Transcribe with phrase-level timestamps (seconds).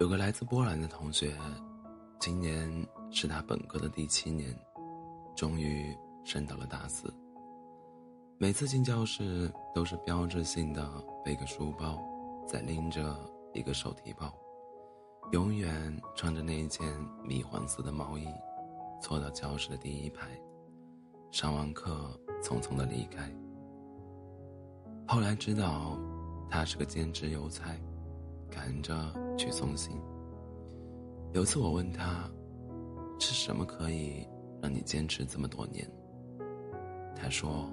[0.00, 1.30] 有个来自波兰的同学，
[2.18, 2.66] 今年
[3.10, 4.58] 是他本科的第七年，
[5.36, 7.12] 终于升到了大四。
[8.38, 10.90] 每次进教室都是标志性的
[11.22, 12.02] 背个书包，
[12.46, 13.14] 再拎着
[13.52, 14.32] 一个手提包，
[15.32, 16.82] 永远穿着那一件
[17.22, 18.26] 米黄色的毛衣，
[19.02, 20.26] 坐到教室的第一排，
[21.30, 23.30] 上完课匆匆的离开。
[25.06, 25.98] 后来知道，
[26.48, 27.78] 他是个兼职邮差，
[28.50, 29.96] 赶着去送信。
[31.32, 32.28] 有次我问他，
[33.18, 34.26] 是什么可以
[34.60, 35.88] 让你坚持这么多年？
[37.14, 37.70] 他说：“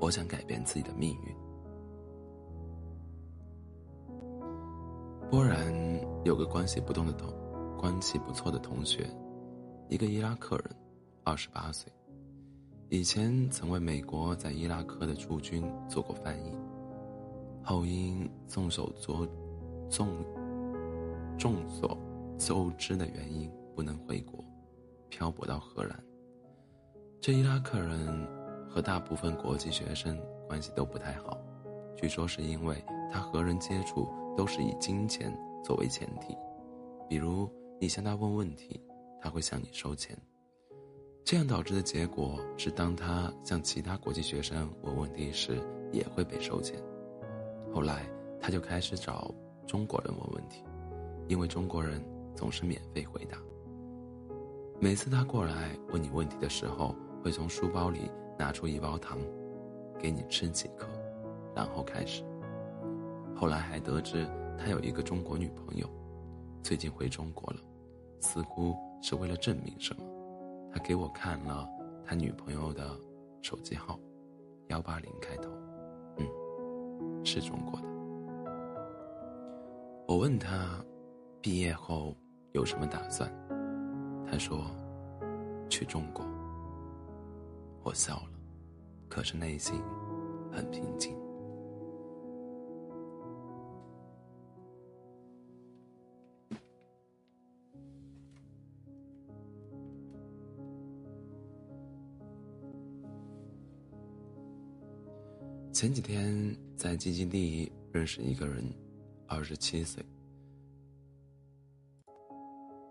[0.00, 1.34] 我想改变自己的命运。”
[5.30, 5.72] 波然
[6.24, 7.28] 有个关系不动的同，
[7.76, 9.04] 关系不错的同学，
[9.88, 10.70] 一个伊拉克人，
[11.24, 11.92] 二十八岁。
[12.90, 16.52] 以前曾为美国在伊拉克的驻军做过翻译，
[17.64, 19.26] 后因众所周
[19.90, 20.08] 众
[21.38, 21.98] 众所
[22.38, 24.44] 周知的原因不能回国，
[25.08, 25.98] 漂泊到荷兰。
[27.20, 28.28] 这伊拉克人
[28.68, 31.38] 和大部分国际学生关系都不太好，
[31.96, 34.06] 据说是因为他和人接触
[34.36, 35.34] 都是以金钱
[35.64, 36.36] 作为前提，
[37.08, 37.48] 比如
[37.80, 38.78] 你向他问问题，
[39.22, 40.16] 他会向你收钱。
[41.24, 45.58] 这样导致的结果是，当他向其他国际学生问问题时，
[45.90, 46.78] 也会被收钱。
[47.74, 48.08] 后来，
[48.40, 49.34] 他就开始找
[49.66, 50.62] 中国人问问题，
[51.26, 52.00] 因为中国人
[52.36, 53.36] 总是免费回答。
[54.78, 58.08] 每次他过来问你问题的时候，会从书包里
[58.38, 59.18] 拿出一包糖，
[59.98, 60.86] 给你吃几颗，
[61.52, 62.22] 然后开始。
[63.34, 64.24] 后来还得知
[64.56, 65.84] 他有一个中国女朋友，
[66.62, 67.58] 最近回中国了，
[68.20, 70.02] 似乎是为了证明什么。
[70.72, 71.68] 他给我看了
[72.06, 72.88] 他女朋友的
[73.42, 73.98] 手机号，
[74.68, 75.50] 幺八零开头，
[77.24, 77.88] 是中国的。
[80.06, 80.84] 我问他，
[81.40, 82.14] 毕业后
[82.52, 83.32] 有什么打算？
[84.26, 84.70] 他说，
[85.68, 86.24] 去中国。
[87.82, 88.30] 我笑了，
[89.08, 89.80] 可是内心
[90.52, 91.16] 很平静。
[105.74, 108.64] 前几天在基金地认识一个人，
[109.26, 110.00] 二十七岁，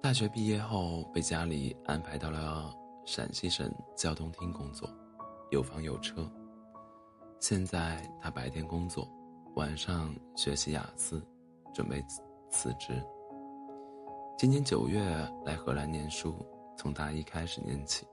[0.02, 4.90] 大学毕业后被家里安排到了陕西省交通厅工作，
[5.50, 6.30] 有房有车。
[7.40, 9.08] 现在他白天工作，
[9.56, 11.26] 晚上学习雅思，
[11.74, 12.04] 准备
[12.52, 13.02] 辞职。
[14.38, 15.02] 今年九月
[15.46, 16.36] 来荷兰念书，
[16.78, 18.06] 从大一开始念起，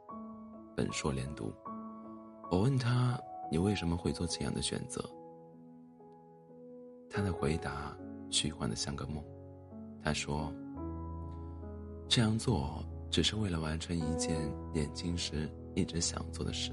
[0.76, 1.52] 本硕连读。
[2.52, 3.20] 我问他。
[3.50, 5.04] 你为什么会做这样的选择？
[7.10, 7.96] 他的回答
[8.30, 9.22] 虚幻的像个梦。
[10.02, 10.52] 他说
[12.08, 14.38] ：“这样做只是为了完成一件
[14.72, 16.70] 年轻时一直想做的事。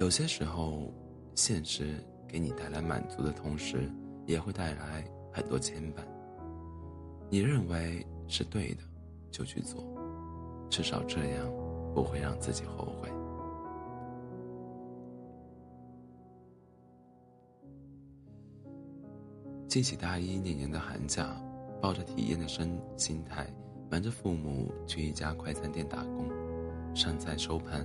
[0.00, 0.92] 有些时候，
[1.36, 3.88] 现实给你带来满足的同时，
[4.26, 6.00] 也会带来很多牵绊。
[7.30, 8.82] 你认为是对的，
[9.30, 9.82] 就去做，
[10.68, 11.48] 至少这样
[11.94, 13.08] 不会让自己后悔。”
[19.74, 21.34] 记起大一那年的寒假，
[21.82, 23.44] 抱着体验的身心态，
[23.90, 26.30] 瞒着父母去一家快餐店打工，
[26.94, 27.84] 上菜收盘。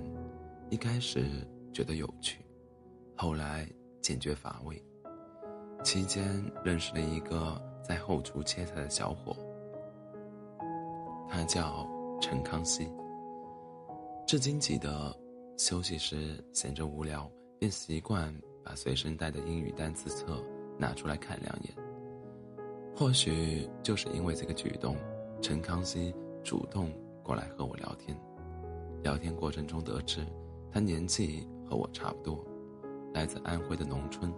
[0.68, 1.26] 一开始
[1.72, 2.44] 觉得有趣，
[3.16, 3.68] 后来
[4.00, 4.80] 渐觉乏味。
[5.82, 6.24] 期间
[6.64, 9.36] 认识了一个在后厨切菜的小伙，
[11.28, 11.84] 他叫
[12.20, 12.88] 陈康熙。
[14.28, 15.12] 至今记得，
[15.58, 18.32] 休息时闲着无聊，便习惯
[18.64, 20.40] 把随身带的英语单词册。
[20.80, 21.74] 拿出来看两眼。
[22.96, 24.96] 或许就是因为这个举动，
[25.42, 26.90] 陈康熙主动
[27.22, 28.16] 过来和我聊天。
[29.02, 30.26] 聊天过程中得知，
[30.72, 32.44] 他年纪和我差不多，
[33.14, 34.32] 来自安徽的农村。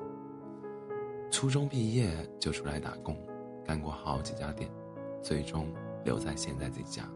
[1.31, 3.17] 初中毕业就出来打工，
[3.65, 4.71] 干过好几家店，
[5.23, 5.67] 最终
[6.05, 7.09] 留在现在这家，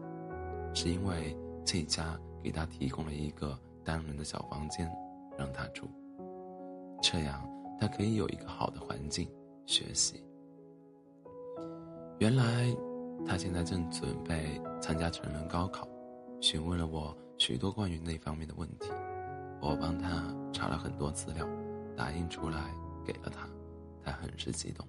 [0.73, 4.91] 是因为这家给他提供了一个单人的小房间，
[5.37, 5.85] 让他住。
[7.01, 7.56] 这样。
[7.79, 9.29] 他可以有一个好的环境
[9.65, 10.23] 学习。
[12.19, 12.75] 原来，
[13.25, 15.87] 他现在正准备参加成人高考，
[16.41, 18.89] 询问了我许多关于那方面的问题。
[19.61, 21.47] 我帮他查了很多资料，
[21.95, 22.73] 打印出来
[23.05, 23.47] 给了他，
[24.03, 24.87] 他很是激动。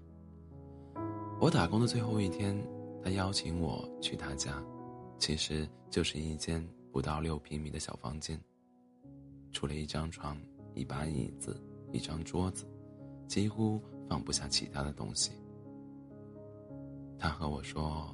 [1.40, 2.56] 我打工的最后一天，
[3.02, 4.62] 他邀请我去他家，
[5.19, 8.40] 其实就是一间不到六平米的小房间，
[9.52, 10.40] 除了一张床、
[10.75, 11.58] 一把椅子、
[11.93, 12.67] 一张桌子。
[13.28, 15.30] 几乎放不下其他的东西。
[17.19, 18.12] 他和我说。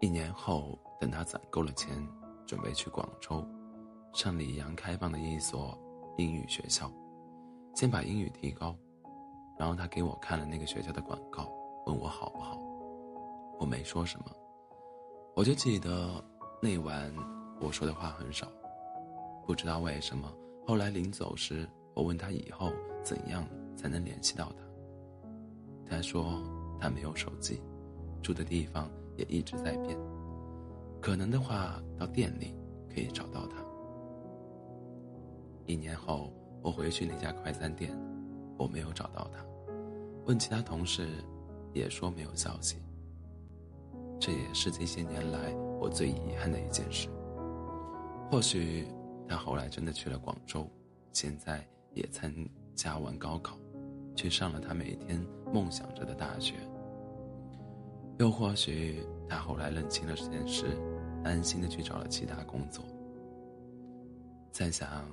[0.00, 2.06] 一年后，等他攒够了钱，
[2.46, 3.44] 准备去广州，
[4.14, 5.76] 上李阳开放的一所
[6.16, 6.90] 英语学校，
[7.74, 8.74] 先把英语提高。
[9.58, 11.50] 然后他给我看了那个学校的广告，
[11.86, 12.56] 问我好不好。
[13.58, 14.26] 我没说什么，
[15.34, 16.24] 我就记得
[16.62, 17.12] 那晚
[17.60, 18.50] 我说的话很少。
[19.46, 20.32] 不知道为什么，
[20.66, 22.72] 后来临走时，我问他以后
[23.02, 23.46] 怎样
[23.76, 25.90] 才能联系到他。
[25.90, 26.42] 他说
[26.78, 27.62] 他没有手机，
[28.22, 28.90] 住的地方。
[29.18, 29.98] 也一直在变，
[31.00, 32.54] 可能的话到店里
[32.88, 33.56] 可以找到他。
[35.66, 36.32] 一年后，
[36.62, 37.92] 我回去那家快餐店，
[38.56, 39.44] 我没有找到他，
[40.26, 41.08] 问其他同事，
[41.72, 42.76] 也说没有消息。
[44.20, 47.08] 这也是这些年来我最遗憾的一件事。
[48.30, 48.86] 或许
[49.26, 50.68] 他后来真的去了广州，
[51.12, 52.32] 现在也参
[52.74, 53.56] 加完高考，
[54.14, 56.54] 去上了他每天梦想着的大学。
[58.18, 60.66] 又或许他后来认清了这件事，
[61.24, 62.84] 安心的去找了其他工作。
[64.52, 65.06] 在想，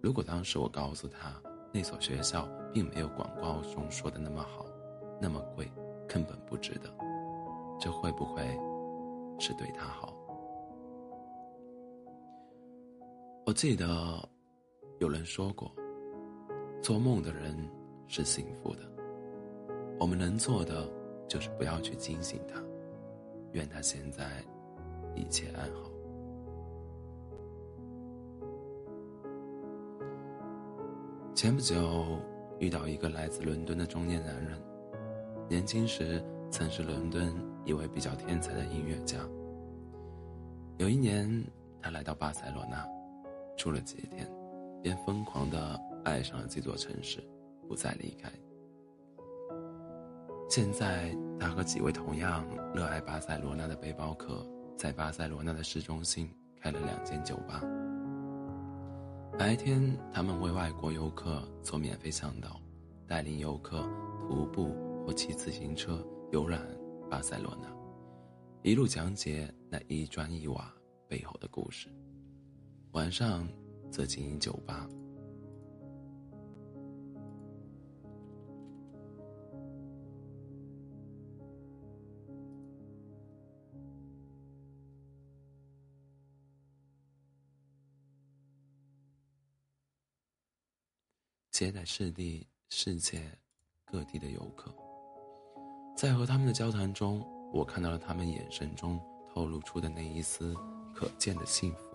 [0.00, 1.34] 如果当时我告诉他
[1.72, 4.64] 那所学校并没有广告中说的那么好，
[5.20, 5.70] 那么贵，
[6.08, 6.88] 根本不值得，
[7.78, 8.42] 这会不会
[9.38, 10.15] 是对他好？
[13.56, 14.28] 记得
[15.00, 15.74] 有人说过，
[16.80, 17.56] 做梦的人
[18.06, 18.82] 是幸福的。
[19.98, 20.88] 我们能做的。
[21.28, 22.62] 就是不要去惊醒他，
[23.50, 24.44] 愿他现在
[25.16, 25.90] 一切安好。
[31.34, 31.74] 前不久
[32.60, 34.56] 遇到一个来自伦敦的中年男人，
[35.48, 39.18] 年轻时曾是伦敦一位比较天才的音乐家。
[40.78, 41.28] 有一年，
[41.82, 42.86] 他来到巴塞罗那，
[43.56, 44.30] 住了几天，
[44.82, 47.22] 便疯狂的爱上了这座城市，
[47.66, 48.30] 不再离开。
[50.48, 56.30] 现在，他和几位同样热爱巴塞罗那的背包客，在巴塞罗那的市中心
[56.60, 57.62] 开了两间酒吧。
[59.38, 62.60] 白天，他们为外国游客做免费向导，
[63.06, 63.82] 带领游客
[64.20, 64.74] 徒步
[65.04, 66.60] 或骑自行车游览
[67.10, 67.68] 巴塞罗那，
[68.62, 70.72] 一路讲解那一砖一瓦
[71.08, 71.88] 背后的故事。
[72.96, 73.46] 晚上，
[73.92, 74.88] 则经营酒吧。
[91.50, 93.30] 接待世地世界
[93.84, 94.74] 各地的游客，
[95.94, 97.22] 在和他们的交谈中，
[97.52, 98.98] 我看到了他们眼神中
[99.28, 100.54] 透露出的那一丝
[100.94, 101.85] 可见的幸福。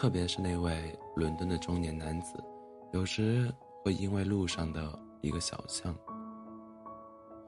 [0.00, 2.40] 特别是那位伦敦的中年男子，
[2.92, 3.52] 有时
[3.82, 5.92] 会因为路上的一个小巷，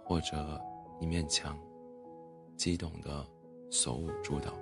[0.04, 0.60] 或者
[0.98, 1.56] 一面墙，
[2.56, 3.24] 激动的。
[3.70, 4.52] 手舞足蹈，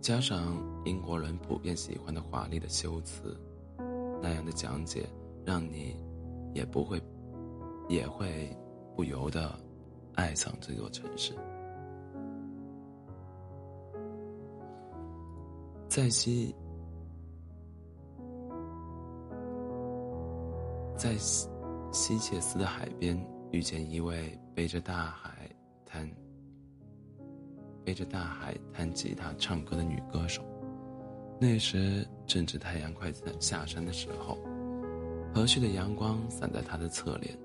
[0.00, 3.36] 加上英国人普遍喜欢的华丽的修辞，
[4.22, 5.04] 那样的讲解
[5.44, 5.96] 让你
[6.54, 7.02] 也不会，
[7.88, 8.56] 也会
[8.94, 9.52] 不由得
[10.14, 11.34] 爱上这座城市。
[15.94, 16.52] 在西，
[20.96, 21.48] 在西
[21.92, 23.16] 西切斯的海边
[23.52, 25.48] 遇见一位背着大海
[25.86, 26.10] 弹。
[27.84, 30.42] 背着大海弹吉他唱歌的女歌手，
[31.40, 34.36] 那时正值太阳快下山的时候，
[35.32, 37.38] 和煦的阳光洒在她的侧脸，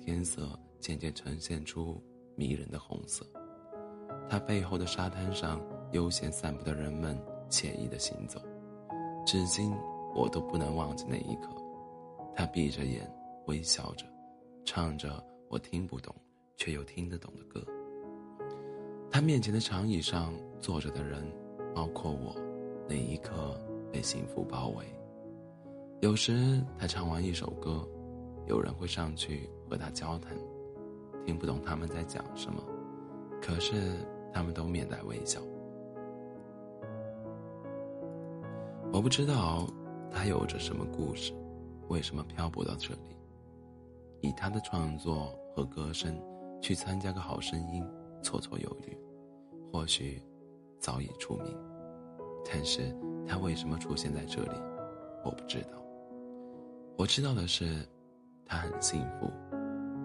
[0.00, 2.02] 天色渐渐呈现出
[2.34, 3.24] 迷人的红色。
[4.28, 5.60] 她背后的沙滩上
[5.92, 7.16] 悠闲散步的人们
[7.50, 8.40] 惬意的行走，
[9.24, 9.72] 至今
[10.14, 11.48] 我都不能忘记那一刻。
[12.34, 13.10] 他闭着眼，
[13.46, 14.04] 微笑着，
[14.64, 16.14] 唱着我听不懂
[16.56, 17.64] 却又听得懂的歌。
[19.10, 21.24] 他面前的长椅上坐着的人，
[21.74, 22.34] 包括我，
[22.88, 23.58] 那一刻
[23.90, 24.84] 被幸福包围。
[26.02, 27.88] 有时他唱完一首歌，
[28.46, 30.36] 有人会上去和他交谈，
[31.24, 32.62] 听不懂他们在讲什么，
[33.40, 33.94] 可是
[34.32, 35.40] 他们都面带微笑。
[38.92, 39.68] 我不知道
[40.10, 41.32] 他有着什么故事，
[41.88, 43.16] 为什么漂泊到这里，
[44.22, 46.18] 以他的创作和歌声
[46.62, 47.84] 去参加个好声音，
[48.22, 48.96] 绰绰有余。
[49.72, 50.22] 或许
[50.78, 51.54] 早已出名，
[52.44, 54.52] 但是他为什么出现在这里，
[55.22, 55.72] 我不知道。
[56.96, 57.86] 我知道的是，
[58.46, 59.30] 他很幸福，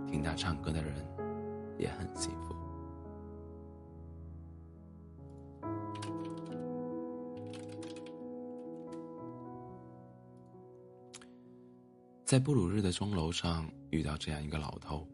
[0.05, 0.93] 听他唱歌的人
[1.77, 2.53] 也很幸福。
[12.31, 15.05] 在布鲁日的钟楼上遇到这样一个老头，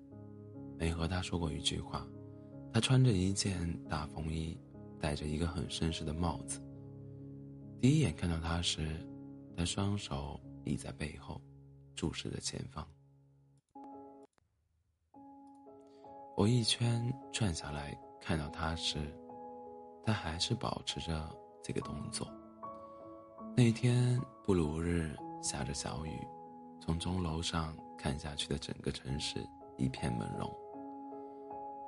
[0.78, 2.06] 没和他说过一句话。
[2.72, 4.56] 他穿着一件大风衣，
[5.00, 6.62] 戴着一个很绅士的帽子。
[7.82, 9.04] 第一眼看到他时，
[9.56, 11.42] 他双手倚在背后，
[11.96, 12.88] 注视着前方。
[16.36, 19.00] 我一圈转下来看到他时，
[20.06, 22.32] 他还是保持着这个动作。
[23.56, 26.12] 那天布鲁日下着小雨。
[26.88, 30.50] 从钟楼上看下去的整个城市一片朦胧。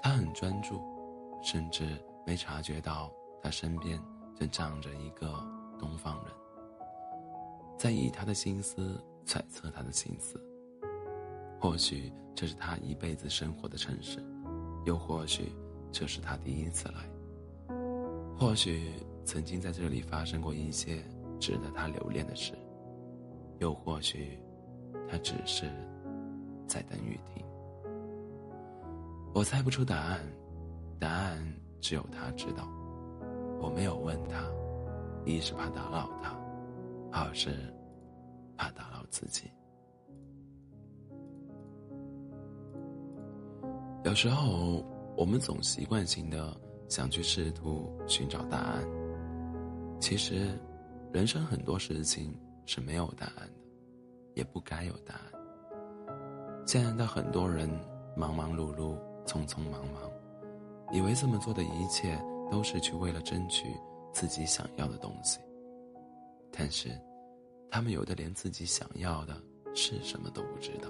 [0.01, 0.81] 他很专注，
[1.41, 3.09] 甚至没察觉到
[3.41, 3.97] 他身边
[4.35, 5.41] 正站着一个
[5.79, 6.33] 东方人，
[7.77, 10.37] 在以他的心思揣测他的心思。
[11.61, 14.21] 或许这是他一辈子生活的城市，
[14.85, 15.55] 又或许
[15.93, 17.75] 这是他第一次来。
[18.37, 18.91] 或许
[19.23, 21.01] 曾经在这里发生过一些
[21.39, 22.51] 值得他留恋的事，
[23.59, 24.37] 又或许。
[25.09, 25.65] 他只是
[26.67, 27.43] 在等雨停。
[29.33, 30.19] 我猜不出答案，
[30.99, 31.41] 答案
[31.79, 32.67] 只有他知道。
[33.59, 34.45] 我没有问他，
[35.25, 36.37] 一是怕打扰他，
[37.11, 37.51] 二是
[38.55, 39.49] 怕打扰自己。
[44.05, 44.83] 有时候，
[45.17, 46.55] 我们总习惯性的
[46.87, 48.87] 想去试图寻找答案。
[49.99, 50.57] 其实，
[51.11, 52.33] 人生很多事情
[52.65, 53.68] 是没有答案的。
[54.39, 55.23] 也不该有答案。
[56.65, 57.69] 现在的很多人
[58.15, 60.09] 忙忙碌碌、匆匆忙忙，
[60.93, 62.17] 以为这么做的一切
[62.49, 63.67] 都是去为了争取
[64.13, 65.39] 自己想要的东西。
[66.53, 66.89] 但是，
[67.69, 69.35] 他们有的连自己想要的
[69.75, 70.89] 是什么都不知道。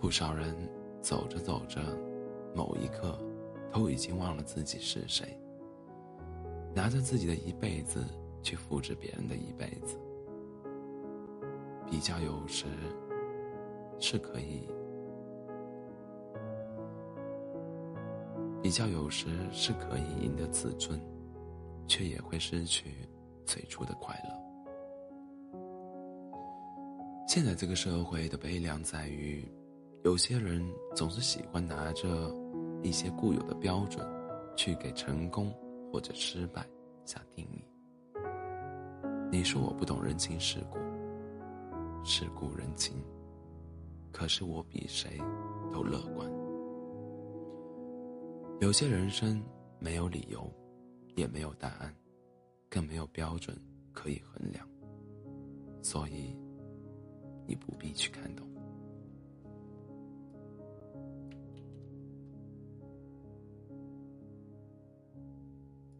[0.00, 0.56] 不少人
[1.02, 1.78] 走着走着，
[2.54, 3.18] 某一刻，
[3.70, 5.38] 都已经忘了自己是谁，
[6.74, 8.02] 拿着自己的一辈子
[8.42, 9.98] 去复制别人的一辈子。
[11.92, 12.64] 比较有时
[14.00, 14.66] 是可以，
[18.62, 20.98] 比较有时是可以赢得自尊，
[21.86, 23.06] 却也会失去
[23.44, 24.30] 最初的快乐。
[27.28, 29.46] 现在这个社会的悲凉在于，
[30.02, 32.34] 有些人总是喜欢拿着
[32.82, 34.02] 一些固有的标准，
[34.56, 35.52] 去给成功
[35.92, 36.66] 或者失败
[37.04, 37.62] 下定义。
[39.30, 40.81] 你说我不懂人情世故。
[42.04, 42.96] 是故人情，
[44.10, 45.18] 可是我比谁
[45.72, 46.28] 都乐观。
[48.60, 49.42] 有些人生
[49.78, 50.52] 没有理由，
[51.14, 51.94] 也没有答案，
[52.68, 53.56] 更没有标准
[53.92, 54.68] 可以衡量，
[55.80, 56.36] 所以
[57.46, 58.51] 你不必去看懂。